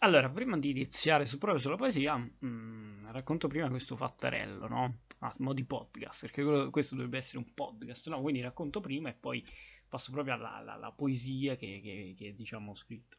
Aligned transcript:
allora, 0.00 0.28
prima 0.30 0.58
di 0.58 0.70
iniziare 0.70 1.26
su 1.26 1.38
proprio 1.38 1.60
sulla 1.60 1.76
poesia, 1.76 2.16
mh, 2.16 3.10
racconto 3.12 3.48
prima 3.48 3.68
questo 3.68 3.96
fattarello, 3.96 4.66
no? 4.68 4.98
A 5.20 5.32
mo' 5.38 5.52
di 5.54 5.64
podcast, 5.64 6.22
perché 6.22 6.42
quello- 6.42 6.70
questo 6.70 6.94
dovrebbe 6.94 7.18
essere 7.18 7.38
un 7.38 7.52
podcast, 7.54 8.08
no? 8.08 8.20
Quindi 8.20 8.40
racconto 8.40 8.80
prima 8.80 9.08
e 9.08 9.14
poi 9.14 9.44
passo 9.88 10.10
proprio 10.10 10.34
alla, 10.34 10.54
alla- 10.56 10.74
alla 10.74 10.92
poesia 10.92 11.54
che, 11.54 11.80
che- 11.82 12.14
che, 12.16 12.34
diciamo 12.34 12.72
ho 12.72 12.74
scritto. 12.74 13.18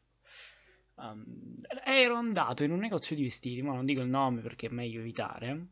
Um, 0.96 1.56
ero 1.84 2.14
andato 2.14 2.64
in 2.64 2.70
un 2.70 2.78
negozio 2.78 3.14
di 3.16 3.22
vestiti, 3.22 3.60
ma 3.62 3.74
non 3.74 3.84
dico 3.84 4.00
il 4.00 4.08
nome 4.08 4.40
perché 4.40 4.66
è 4.68 4.70
meglio 4.70 5.00
evitare. 5.00 5.68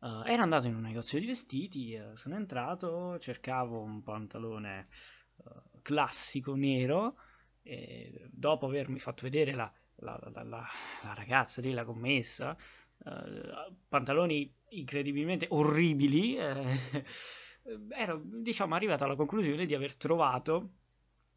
Uh, 0.00 0.22
ero 0.26 0.42
andato 0.42 0.66
in 0.66 0.74
un 0.74 0.82
negozio 0.82 1.18
di 1.18 1.26
vestiti, 1.26 1.94
uh, 1.94 2.14
sono 2.16 2.36
entrato, 2.36 3.18
cercavo 3.18 3.80
un 3.80 4.02
pantalone 4.02 4.88
uh, 5.36 5.80
classico 5.82 6.54
nero 6.54 7.16
e 7.62 8.26
dopo 8.30 8.66
avermi 8.66 8.98
fatto 8.98 9.22
vedere 9.22 9.52
la, 9.52 9.70
la, 10.00 10.18
la, 10.32 10.42
la 10.42 11.14
ragazza 11.14 11.60
lì, 11.60 11.72
la 11.72 11.84
commessa, 11.84 12.56
eh, 13.04 13.72
pantaloni 13.88 14.52
incredibilmente 14.70 15.46
orribili, 15.50 16.36
eh, 16.36 17.04
ero 17.96 18.20
diciamo 18.24 18.74
arrivato 18.74 19.04
alla 19.04 19.16
conclusione 19.16 19.66
di 19.66 19.74
aver 19.74 19.96
trovato 19.96 20.70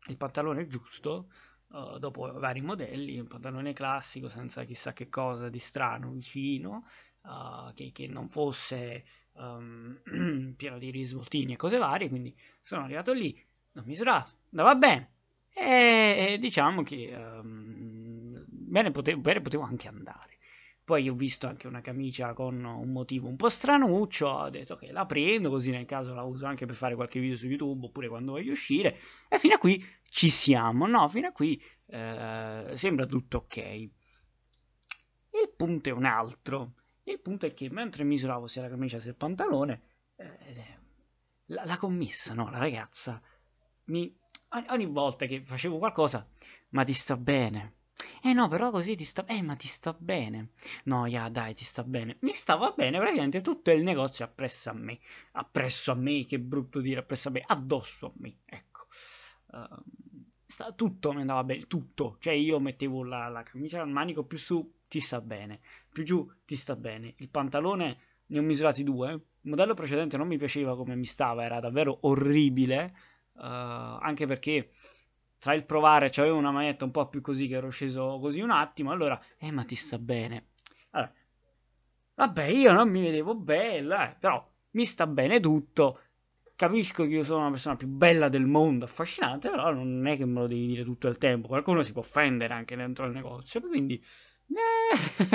il 0.08 0.18
pantalone 0.18 0.68
giusto. 0.68 1.30
Uh, 1.74 1.98
dopo 1.98 2.32
vari 2.34 2.62
modelli, 2.62 3.18
un 3.18 3.26
pantalone 3.26 3.74
classico 3.74 4.30
senza 4.30 4.64
chissà 4.64 4.94
che 4.94 5.10
cosa 5.10 5.50
di 5.50 5.58
strano 5.58 6.12
vicino, 6.12 6.86
uh, 7.24 7.74
che, 7.74 7.92
che, 7.92 8.06
non 8.06 8.30
fosse 8.30 9.04
um, 9.32 10.00
pieno 10.56 10.78
di 10.78 10.92
risvoltini 10.92 11.54
e 11.54 11.56
cose 11.56 11.80
varie, 11.80 12.10
quindi 12.10 12.36
sono 12.62 12.84
arrivato 12.84 13.12
lì, 13.12 13.44
l'ho 13.72 13.82
misurato, 13.86 14.36
andava 14.52 14.76
bene, 14.76 15.14
e, 15.50 16.38
diciamo 16.40 16.84
che 16.84 17.12
um, 17.16 17.63
bene, 18.74 18.90
potevo, 18.90 19.22
bene 19.22 19.40
potevo 19.40 19.64
anche 19.64 19.88
andare. 19.88 20.40
Poi 20.84 21.08
ho 21.08 21.14
visto 21.14 21.48
anche 21.48 21.68
una 21.68 21.80
camicia 21.80 22.34
con 22.34 22.62
un 22.66 22.92
motivo 22.92 23.28
un 23.30 23.38
po' 23.38 23.48
stranuccio, 23.48 24.28
ho 24.28 24.50
detto 24.50 24.76
che 24.76 24.92
la 24.92 25.06
prendo 25.06 25.50
così 25.50 25.72
nel 25.72 25.86
caso 25.86 26.14
la 26.14 26.24
uso 26.24 26.46
anche 26.46 26.66
per 26.66 26.76
fare 26.76 26.96
qualche 26.96 27.20
video 27.22 27.38
su 27.38 27.48
YouTube 27.48 27.86
oppure 27.86 28.10
quando 28.10 28.34
voglio 28.34 28.52
uscire 28.52 28.98
e 29.30 29.38
fino 29.38 29.54
a 29.54 29.60
qui 29.60 29.82
ci 30.10 30.30
siamo, 30.30 30.88
no? 30.88 31.08
Fino 31.08 31.28
a 31.28 31.32
qui 31.32 31.62
eh, 31.86 32.72
sembra 32.74 33.06
tutto 33.06 33.38
ok. 33.38 33.58
Il 33.58 33.92
punto 35.56 35.90
è 35.90 35.92
un 35.92 36.06
altro. 36.06 36.74
Il 37.04 37.20
punto 37.22 37.46
è 37.46 37.54
che 37.54 37.70
mentre 37.70 38.04
misuravo 38.04 38.48
sia 38.48 38.64
la 38.64 38.70
camicia 38.70 39.00
sia 39.00 39.12
il 39.12 39.16
pantalone, 39.16 39.82
eh, 40.16 40.80
la, 41.46 41.64
la 41.64 41.78
commessa, 41.78 42.34
no? 42.34 42.50
La 42.50 42.58
ragazza 42.58 43.22
mi 43.86 44.14
ogni 44.70 44.86
volta 44.86 45.26
che 45.26 45.44
facevo 45.44 45.78
qualcosa, 45.78 46.28
ma 46.70 46.84
ti 46.84 46.94
sta 46.94 47.16
bene. 47.16 47.83
Eh 48.22 48.34
no, 48.34 48.48
però 48.48 48.72
così 48.72 48.96
ti 48.96 49.04
sta... 49.04 49.26
Eh, 49.26 49.42
ma 49.42 49.56
ti 49.56 49.68
sta 49.68 49.94
bene. 49.98 50.50
No, 50.86 51.06
ya, 51.08 51.30
dai, 51.30 51.54
ti 51.54 51.64
sta 51.66 51.84
bene. 51.84 52.18
Mi 52.22 52.34
stava 52.34 52.72
bene 52.72 53.00
praticamente 53.00 53.42
tutto 53.42 53.72
il 53.72 53.84
negozio 53.84 54.26
appresso 54.26 54.70
a 54.70 54.74
me. 54.74 55.00
Appresso 55.34 55.92
a 55.92 55.96
me, 55.96 56.26
che 56.26 56.40
brutto 56.40 56.80
dire, 56.80 57.02
appresso 57.02 57.30
a 57.30 57.32
me. 57.32 57.44
Addosso 57.46 58.08
a 58.08 58.12
me, 58.16 58.38
ecco. 58.46 58.88
Uh, 59.48 59.84
sta... 60.46 60.72
tutto 60.74 61.14
mi 61.14 61.22
andava 61.22 61.44
bene, 61.44 61.68
tutto. 61.68 62.18
Cioè 62.20 62.34
io 62.34 62.60
mettevo 62.60 63.04
la, 63.04 63.28
la 63.28 63.44
camicia 63.44 63.82
al 63.82 63.90
manico 63.90 64.24
più 64.24 64.38
su, 64.38 64.80
ti 64.88 65.00
sta 65.00 65.22
bene. 65.22 65.60
Più 65.92 66.04
giù, 66.04 66.30
ti 66.46 66.56
sta 66.56 66.76
bene. 66.76 67.14
Il 67.18 67.30
pantalone, 67.30 67.98
ne 68.28 68.40
ho 68.40 68.42
misurati 68.42 68.84
due. 68.84 69.12
Il 69.12 69.50
modello 69.50 69.74
precedente 69.74 70.18
non 70.18 70.28
mi 70.28 70.38
piaceva 70.38 70.76
come 70.76 70.96
mi 70.96 71.06
stava, 71.06 71.44
era 71.44 71.60
davvero 71.60 72.00
orribile 72.02 73.12
Uh, 73.36 73.98
anche 74.00 74.28
perché 74.28 74.70
tra 75.44 75.54
il 75.54 75.66
provare 75.66 76.10
c'avevo 76.10 76.38
una 76.38 76.52
maglietta 76.52 76.86
un 76.86 76.92
po' 76.92 77.10
più 77.10 77.20
così 77.20 77.50
che 77.50 77.56
ero 77.56 77.70
sceso 77.70 78.18
così 78.22 78.40
un 78.40 78.50
attimo, 78.50 78.92
allora, 78.92 79.22
eh 79.38 79.52
ma 79.52 79.66
ti 79.66 79.76
sta 79.76 80.00
bene. 80.00 80.52
Allora, 80.92 81.12
vabbè, 82.16 82.44
io 82.46 82.72
non 82.72 82.90
mi 82.90 83.02
vedevo 83.02 83.36
bella, 83.36 84.10
eh, 84.10 84.16
però 84.18 84.50
mi 84.72 84.86
sta 84.86 85.06
bene 85.06 85.42
tutto. 85.42 86.00
Capisco 86.56 87.04
che 87.04 87.10
io 87.10 87.24
sono 87.26 87.42
una 87.42 87.50
persona 87.50 87.76
più 87.76 87.90
bella 87.90 88.30
del 88.30 88.46
mondo, 88.46 88.86
affascinante, 88.86 89.50
però 89.50 89.74
non 89.74 90.08
è 90.08 90.16
che 90.16 90.24
me 90.24 90.40
lo 90.40 90.48
devi 90.48 90.66
dire 90.66 90.86
tutto 90.86 91.10
il 91.10 91.18
tempo. 91.18 91.50
Qualcuno 91.50 91.82
si 91.82 91.92
può 91.92 92.04
offendere 92.04 92.54
anche 92.54 92.78
dentro 92.78 93.06
il 93.06 93.12
negozio, 93.12 93.60
quindi 93.60 94.02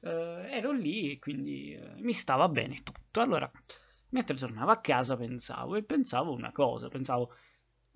eh, 0.00 0.50
ero 0.50 0.72
lì 0.72 1.12
e 1.12 1.18
quindi 1.18 1.72
eh, 1.72 1.94
mi 2.00 2.12
stava 2.12 2.46
bene 2.50 2.82
tutto. 2.82 3.22
Allora, 3.22 3.50
Mentre 4.10 4.36
tornavo 4.36 4.70
a 4.70 4.80
casa 4.80 5.16
pensavo 5.16 5.74
e 5.74 5.82
pensavo 5.82 6.32
una 6.32 6.52
cosa, 6.52 6.88
pensavo 6.88 7.34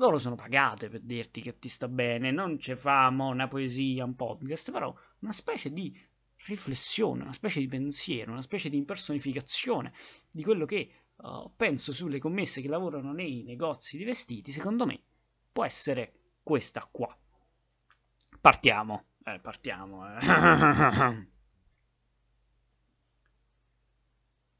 loro 0.01 0.17
sono 0.17 0.35
pagate 0.35 0.89
per 0.89 1.01
dirti 1.03 1.43
che 1.43 1.59
ti 1.59 1.69
sta 1.69 1.87
bene, 1.87 2.31
non 2.31 2.59
ci 2.59 2.75
famo 2.75 3.29
una 3.29 3.49
poesia, 3.49 4.03
un 4.03 4.17
podcast, 4.17 4.73
però 4.73 4.95
una 5.19 5.33
specie 5.33 5.71
di 5.71 5.95
riflessione, 6.47 7.23
una 7.23 7.35
specie 7.35 7.61
di 7.61 7.69
pensiero, 7.69 8.33
una 8.33 8.41
specie 8.41 8.71
di 8.71 8.79
impersonificazione 8.79 9.93
di 10.31 10.43
quello 10.43 10.65
che 10.65 10.91
uh, 11.17 11.53
penso 11.55 11.93
sulle 11.93 12.19
commesse 12.19 12.63
che 12.63 12.69
lavorano 12.69 13.13
nei 13.13 13.43
negozi 13.43 13.99
di 13.99 14.05
vestiti, 14.05 14.53
secondo 14.53 14.87
me 14.87 15.03
può 15.53 15.67
essere 15.67 16.15
questa 16.43 16.89
qua. 16.91 17.15
Partiamo, 18.41 19.05
eh, 19.23 19.39
partiamo. 19.39 20.17
Eh. 20.17 21.29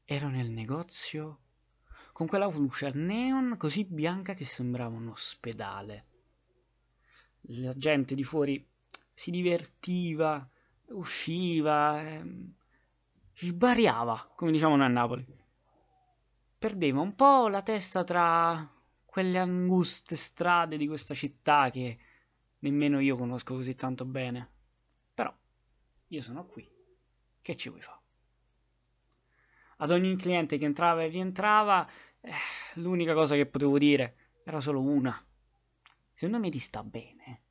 Ero 0.05 0.29
nel 0.29 0.51
negozio 0.51 1.39
con 2.13 2.27
quella 2.27 2.47
luce 2.47 2.91
neon 2.93 3.55
così 3.57 3.85
bianca 3.85 4.33
che 4.33 4.45
sembrava 4.45 4.95
un 4.95 5.07
ospedale. 5.09 6.05
La 7.45 7.73
gente 7.73 8.15
di 8.15 8.23
fuori 8.23 8.65
si 9.13 9.31
divertiva, 9.31 10.47
usciva, 10.89 12.01
ehm, 12.01 12.53
sbariava, 13.35 14.31
come 14.35 14.51
diciamo 14.51 14.75
noi 14.75 14.85
a 14.85 14.89
Napoli. 14.89 15.25
Perdeva 16.57 17.01
un 17.01 17.15
po' 17.15 17.47
la 17.47 17.63
testa 17.63 18.03
tra 18.03 18.71
quelle 19.03 19.39
anguste 19.39 20.15
strade 20.15 20.77
di 20.77 20.87
questa 20.87 21.13
città 21.13 21.69
che 21.71 21.97
nemmeno 22.59 22.99
io 22.99 23.17
conosco 23.17 23.55
così 23.55 23.73
tanto 23.75 24.05
bene. 24.05 24.49
Però 25.13 25.35
io 26.07 26.21
sono 26.21 26.45
qui. 26.45 26.69
Che 27.41 27.55
ci 27.55 27.69
vuoi 27.69 27.81
fare? 27.81 28.00
Ad 29.81 29.89
ogni 29.89 30.15
cliente 30.15 30.57
che 30.57 30.65
entrava 30.65 31.03
e 31.03 31.07
rientrava, 31.07 31.87
eh, 32.21 32.31
l'unica 32.75 33.13
cosa 33.13 33.35
che 33.35 33.47
potevo 33.47 33.79
dire 33.79 34.15
era 34.43 34.59
solo 34.59 34.79
una. 34.81 35.19
Secondo 36.13 36.39
me 36.39 36.51
ti 36.51 36.59
sta 36.59 36.83
bene. 36.83 37.41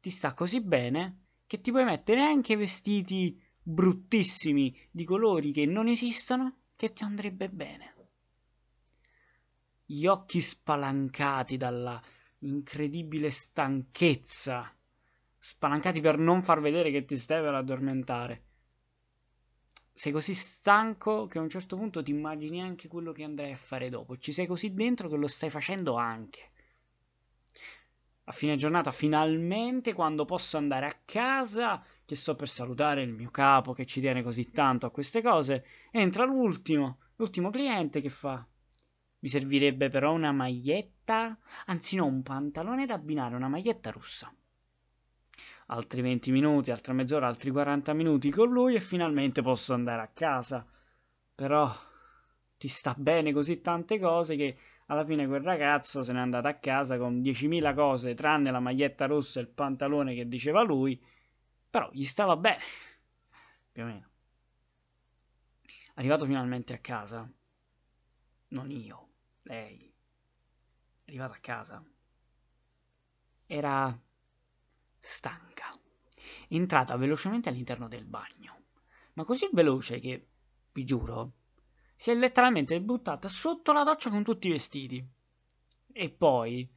Ti 0.00 0.10
sta 0.10 0.34
così 0.34 0.60
bene 0.60 1.26
che 1.46 1.60
ti 1.60 1.70
puoi 1.70 1.84
mettere 1.84 2.22
anche 2.22 2.56
vestiti 2.56 3.40
bruttissimi 3.62 4.76
di 4.90 5.04
colori 5.04 5.52
che 5.52 5.64
non 5.64 5.86
esistono 5.86 6.56
che 6.74 6.92
ti 6.92 7.04
andrebbe 7.04 7.48
bene. 7.48 7.94
Gli 9.84 10.06
occhi 10.06 10.40
spalancati 10.40 11.56
dalla 11.56 12.02
incredibile 12.40 13.30
stanchezza, 13.30 14.76
spalancati 15.38 16.00
per 16.00 16.18
non 16.18 16.42
far 16.42 16.60
vedere 16.60 16.90
che 16.90 17.04
ti 17.04 17.16
stai 17.16 17.40
per 17.42 17.54
addormentare 17.54 18.47
sei 19.98 20.12
così 20.12 20.32
stanco 20.32 21.26
che 21.26 21.38
a 21.38 21.40
un 21.40 21.48
certo 21.48 21.76
punto 21.76 22.04
ti 22.04 22.12
immagini 22.12 22.62
anche 22.62 22.86
quello 22.86 23.10
che 23.10 23.24
andrai 23.24 23.50
a 23.50 23.56
fare 23.56 23.88
dopo. 23.88 24.16
Ci 24.16 24.30
sei 24.30 24.46
così 24.46 24.72
dentro 24.72 25.08
che 25.08 25.16
lo 25.16 25.26
stai 25.26 25.50
facendo 25.50 25.96
anche. 25.96 26.50
A 28.22 28.30
fine 28.30 28.54
giornata, 28.54 28.92
finalmente, 28.92 29.94
quando 29.94 30.24
posso 30.24 30.56
andare 30.56 30.86
a 30.86 31.00
casa, 31.04 31.84
che 32.04 32.14
sto 32.14 32.36
per 32.36 32.48
salutare 32.48 33.02
il 33.02 33.10
mio 33.10 33.30
capo 33.30 33.72
che 33.72 33.86
ci 33.86 34.00
tiene 34.00 34.22
così 34.22 34.52
tanto 34.52 34.86
a 34.86 34.92
queste 34.92 35.20
cose, 35.20 35.64
entra 35.90 36.24
l'ultimo, 36.24 36.98
l'ultimo 37.16 37.50
cliente 37.50 38.00
che 38.00 38.08
fa. 38.08 38.46
Mi 39.18 39.28
servirebbe 39.28 39.88
però 39.88 40.12
una 40.12 40.30
maglietta, 40.30 41.36
anzi 41.66 41.96
no, 41.96 42.06
un 42.06 42.22
pantalone 42.22 42.86
da 42.86 42.94
abbinare, 42.94 43.34
una 43.34 43.48
maglietta 43.48 43.90
russa 43.90 44.32
altri 45.70 46.00
20 46.00 46.30
minuti, 46.30 46.70
altra 46.70 46.92
mezz'ora, 46.92 47.26
altri 47.26 47.50
40 47.50 47.92
minuti 47.92 48.30
con 48.30 48.50
lui 48.50 48.74
e 48.74 48.80
finalmente 48.80 49.42
posso 49.42 49.74
andare 49.74 50.02
a 50.02 50.08
casa. 50.08 50.66
Però 51.34 51.70
ti 52.56 52.68
sta 52.68 52.94
bene 52.96 53.32
così 53.32 53.60
tante 53.60 53.98
cose 53.98 54.36
che 54.36 54.58
alla 54.86 55.04
fine 55.04 55.26
quel 55.26 55.42
ragazzo 55.42 56.02
se 56.02 56.12
n'è 56.12 56.18
andato 56.18 56.48
a 56.48 56.54
casa 56.54 56.96
con 56.96 57.20
10.000 57.20 57.74
cose 57.74 58.14
tranne 58.14 58.50
la 58.50 58.60
maglietta 58.60 59.06
rossa 59.06 59.38
e 59.38 59.42
il 59.42 59.48
pantalone 59.48 60.14
che 60.14 60.26
diceva 60.26 60.62
lui, 60.62 61.00
però 61.68 61.88
gli 61.92 62.04
stava 62.04 62.36
bene, 62.36 62.62
più 63.70 63.82
o 63.82 63.86
meno. 63.86 64.06
Arrivato 65.94 66.24
finalmente 66.24 66.72
a 66.72 66.78
casa, 66.78 67.30
non 68.48 68.70
io, 68.70 69.08
lei, 69.42 69.92
arrivato 71.06 71.32
a 71.32 71.38
casa, 71.40 71.84
era 73.46 74.00
stanca. 75.00 75.66
Entrata 76.48 76.96
velocemente 76.96 77.48
all'interno 77.48 77.88
del 77.88 78.04
bagno, 78.04 78.62
ma 79.14 79.24
così 79.24 79.48
veloce 79.52 80.00
che, 80.00 80.26
vi 80.72 80.84
giuro, 80.84 81.32
si 81.94 82.10
è 82.10 82.14
letteralmente 82.14 82.80
buttata 82.80 83.28
sotto 83.28 83.72
la 83.72 83.82
doccia 83.82 84.10
con 84.10 84.22
tutti 84.22 84.48
i 84.48 84.52
vestiti. 84.52 85.04
E 85.92 86.10
poi, 86.10 86.68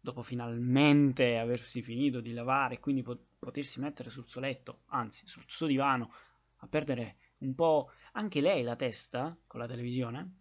dopo 0.00 0.22
finalmente 0.22 1.38
aversi 1.38 1.80
finito 1.82 2.20
di 2.20 2.32
lavare 2.32 2.74
e 2.74 2.80
quindi 2.80 3.02
potersi 3.02 3.80
mettere 3.80 4.10
sul 4.10 4.26
suo 4.26 4.40
letto, 4.40 4.82
anzi 4.86 5.26
sul 5.28 5.44
suo 5.46 5.66
divano, 5.66 6.12
a 6.56 6.66
perdere 6.66 7.16
un 7.38 7.54
po' 7.54 7.90
anche 8.12 8.40
lei 8.40 8.62
la 8.62 8.76
testa 8.76 9.36
con 9.46 9.60
la 9.60 9.66
televisione. 9.66 10.40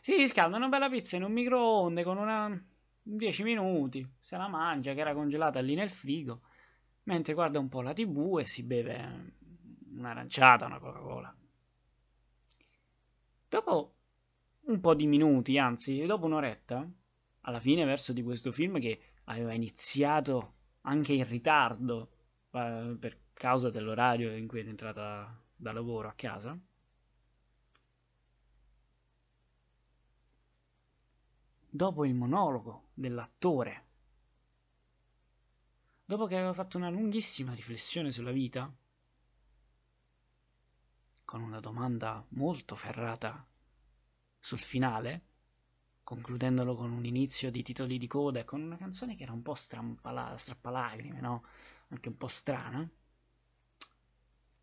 Si 0.00 0.14
riscalda 0.16 0.56
una 0.56 0.68
bella 0.68 0.88
pizza 0.88 1.16
in 1.16 1.24
un 1.24 1.32
microonde 1.32 2.02
con 2.04 2.18
una 2.18 2.64
10 3.02 3.42
minuti, 3.42 4.08
se 4.20 4.36
la 4.36 4.48
mangia 4.48 4.94
che 4.94 5.00
era 5.00 5.14
congelata 5.14 5.60
lì 5.60 5.74
nel 5.74 5.90
frigo, 5.90 6.42
mentre 7.04 7.34
guarda 7.34 7.58
un 7.58 7.68
po' 7.68 7.82
la 7.82 7.92
tv 7.92 8.38
e 8.38 8.44
si 8.44 8.62
beve 8.62 9.34
un'aranciata, 9.94 10.66
una 10.66 10.78
Coca-Cola. 10.78 11.34
Dopo 13.48 13.94
un 14.60 14.80
po' 14.80 14.94
di 14.94 15.06
minuti, 15.06 15.58
anzi, 15.58 16.04
dopo 16.06 16.26
un'oretta, 16.26 16.88
alla 17.42 17.60
fine 17.60 17.84
verso 17.84 18.12
di 18.12 18.22
questo 18.22 18.52
film 18.52 18.78
che 18.78 19.00
aveva 19.24 19.52
iniziato 19.52 20.54
anche 20.82 21.12
in 21.12 21.28
ritardo 21.28 22.10
eh, 22.50 22.96
per 22.98 23.18
causa 23.32 23.70
dell'orario 23.70 24.34
in 24.34 24.46
cui 24.46 24.60
è 24.60 24.66
entrata 24.66 25.40
da 25.54 25.72
lavoro 25.72 26.08
a 26.08 26.12
casa, 26.12 26.58
dopo 31.68 32.04
il 32.04 32.14
monologo 32.14 32.88
dell'attore, 32.94 33.86
dopo 36.04 36.26
che 36.26 36.36
aveva 36.36 36.52
fatto 36.52 36.76
una 36.76 36.90
lunghissima 36.90 37.54
riflessione 37.54 38.10
sulla 38.12 38.32
vita, 38.32 38.72
con 41.24 41.40
una 41.40 41.60
domanda 41.60 42.24
molto 42.30 42.74
ferrata 42.74 43.46
sul 44.38 44.58
finale, 44.58 45.22
concludendolo 46.02 46.74
con 46.74 46.90
un 46.90 47.04
inizio 47.06 47.50
di 47.50 47.62
titoli 47.62 47.96
di 47.96 48.06
coda 48.06 48.40
e 48.40 48.44
con 48.44 48.60
una 48.60 48.76
canzone 48.76 49.14
che 49.14 49.22
era 49.22 49.32
un 49.32 49.42
po' 49.42 49.54
strappalacrime, 49.54 51.20
no? 51.20 51.44
Anche 51.88 52.08
un 52.08 52.16
po' 52.16 52.28
strana. 52.28 52.86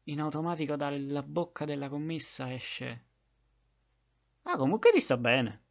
In 0.04 0.20
automatico 0.20 0.76
dalla 0.76 1.24
bocca 1.24 1.66
della 1.66 1.90
commessa 1.90 2.54
esce... 2.54 3.06
Ah, 4.44 4.58
comunque 4.58 4.92
ti 4.92 5.00
sta 5.00 5.18
bene. 5.18 5.64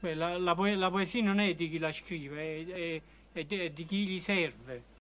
Beh, 0.00 0.14
la, 0.14 0.36
la, 0.38 0.54
poe- 0.54 0.74
la, 0.74 0.90
poesia 0.90 1.22
non 1.22 1.38
è 1.38 1.54
di 1.54 1.68
chi 1.68 1.78
la 1.78 1.92
scrive, 1.92 2.40
è, 2.42 2.66
è, 2.66 3.02
è 3.32 3.70
di 3.70 3.84
chi 3.84 4.06
gli 4.06 4.20
serve. 4.20 4.82